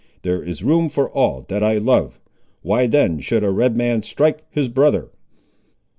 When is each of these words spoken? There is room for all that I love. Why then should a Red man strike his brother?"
There 0.23 0.41
is 0.41 0.63
room 0.63 0.89
for 0.89 1.11
all 1.11 1.43
that 1.47 1.63
I 1.63 1.77
love. 1.77 2.19
Why 2.63 2.87
then 2.87 3.19
should 3.19 3.43
a 3.43 3.51
Red 3.51 3.77
man 3.77 4.01
strike 4.01 4.43
his 4.49 4.67
brother?" 4.67 5.11